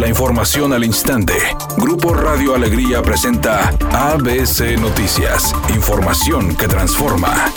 [0.00, 1.34] La información al instante.
[1.76, 5.54] Grupo Radio Alegría presenta ABC Noticias.
[5.74, 7.52] Información que transforma.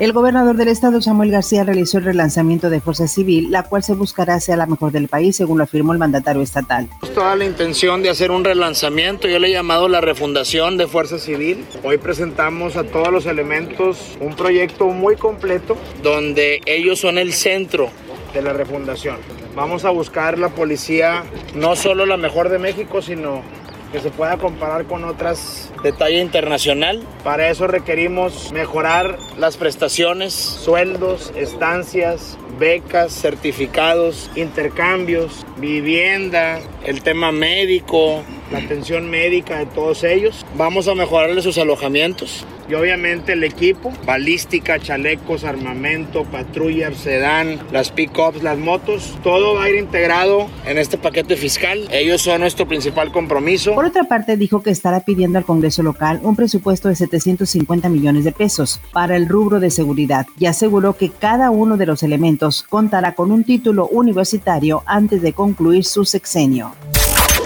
[0.00, 3.94] El gobernador del estado, Samuel García, realizó el relanzamiento de Fuerza Civil, la cual se
[3.94, 6.88] buscará sea la mejor del país, según lo afirmó el mandatario estatal.
[7.14, 11.20] Toda la intención de hacer un relanzamiento, yo le he llamado la refundación de Fuerza
[11.20, 11.64] Civil.
[11.84, 17.90] Hoy presentamos a todos los elementos un proyecto muy completo donde ellos son el centro
[18.34, 19.37] de la refundación.
[19.58, 21.24] Vamos a buscar la policía
[21.56, 23.42] no solo la mejor de México, sino
[23.90, 27.02] que se pueda comparar con otras de talla internacional.
[27.24, 38.22] Para eso requerimos mejorar las prestaciones, sueldos, estancias, becas, certificados, intercambios, vivienda, el tema médico,
[38.52, 40.46] la atención médica de todos ellos.
[40.54, 47.90] Vamos a mejorarle sus alojamientos y obviamente el equipo, balística, chalecos, armamento, patrullas, sedán, las
[47.90, 51.88] pick-ups, las motos, todo va a ir integrado en este paquete fiscal.
[51.90, 53.74] Ellos son nuestro principal compromiso.
[53.74, 58.24] Por otra parte, dijo que estará pidiendo al Congreso local un presupuesto de 750 millones
[58.24, 62.64] de pesos para el rubro de seguridad y aseguró que cada uno de los elementos
[62.68, 66.72] contará con un título universitario antes de concluir su sexenio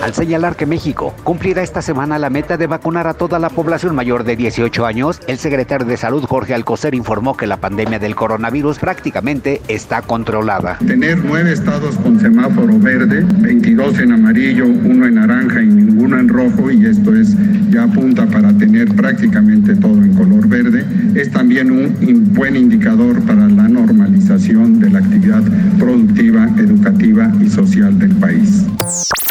[0.03, 3.95] al señalar que México cumplirá esta semana la meta de vacunar a toda la población
[3.95, 8.17] mayor de 18 años, el secretario de Salud Jorge Alcocer informó que la pandemia del
[8.17, 10.79] coronavirus prácticamente está controlada.
[10.85, 16.29] Tener nueve estados con semáforo verde, 22 en amarillo, uno en naranja y ninguno en
[16.29, 17.37] rojo, y esto es
[17.71, 20.12] ya apunta para tener prácticamente todo en
[22.33, 25.43] buen indicador para la normalización de la actividad
[25.79, 28.65] productiva, educativa y social del país.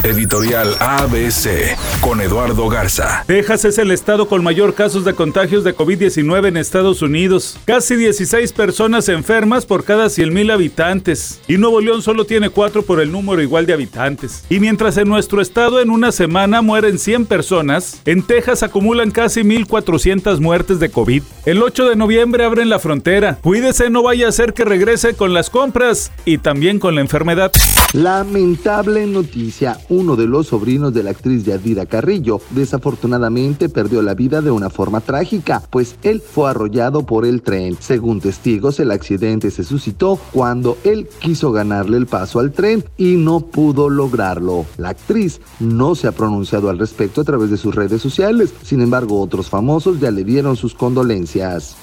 [0.04, 3.24] Editorial ABC con Eduardo Garza.
[3.28, 7.60] Texas es el estado con mayor casos de contagios de COVID-19 en Estados Unidos.
[7.66, 11.40] Casi 16 personas enfermas por cada 100 mil habitantes.
[11.48, 14.44] Y Nuevo León solo tiene 4 por el número igual de habitantes.
[14.50, 19.42] Y mientras en nuestro estado en una semana mueren 100 personas, en Texas acumulan casi
[19.42, 21.22] 1.400 muertes de COVID.
[21.46, 22.91] El 8 de noviembre abren la frontera.
[23.42, 27.52] Cuídese, no vaya a ser que regrese con las compras y también con la enfermedad.
[27.94, 34.42] Lamentable noticia uno de los sobrinos de la actriz Yadira Carrillo, desafortunadamente perdió la vida
[34.42, 37.78] de una forma trágica, pues él fue arrollado por el tren.
[37.80, 43.16] Según testigos, el accidente se suscitó cuando él quiso ganarle el paso al tren y
[43.16, 44.66] no pudo lograrlo.
[44.78, 48.82] La actriz no se ha pronunciado al respecto a través de sus redes sociales, sin
[48.82, 51.76] embargo otros famosos ya le dieron sus condolencias.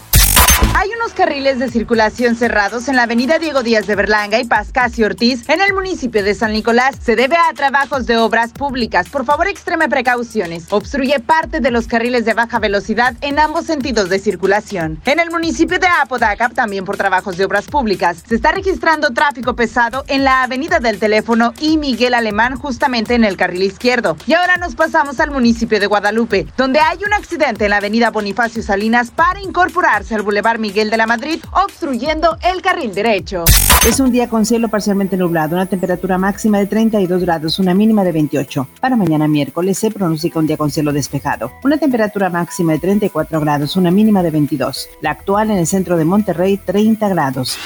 [0.74, 5.06] Hay unos carriles de circulación cerrados en la avenida Diego Díaz de Berlanga y Pascasio
[5.06, 6.96] Ortiz en el municipio de San Nicolás.
[7.00, 9.08] Se debe a trabajos de obras públicas.
[9.08, 10.66] Por favor, extreme precauciones.
[10.70, 15.00] Obstruye parte de los carriles de baja velocidad en ambos sentidos de circulación.
[15.04, 19.54] En el municipio de Apodaca, también por trabajos de obras públicas, se está registrando tráfico
[19.54, 24.16] pesado en la avenida del teléfono y Miguel Alemán justamente en el carril izquierdo.
[24.26, 28.10] Y ahora nos pasamos al municipio de Guadalupe, donde hay un accidente en la avenida
[28.10, 33.44] Bonifacio Salinas para incorporarse al bulevar Miguel de la Madrid, obstruyendo el carril derecho.
[33.86, 38.04] Es un día con cielo parcialmente nublado, una temperatura máxima de 32 grados, una mínima
[38.04, 38.68] de 28.
[38.80, 43.40] Para mañana miércoles se pronostica un día con cielo despejado, una temperatura máxima de 34
[43.40, 44.88] grados, una mínima de 22.
[45.02, 47.58] La actual en el centro de Monterrey, 30 grados.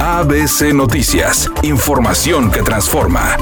[0.00, 3.36] ABC Noticias, información que transforma.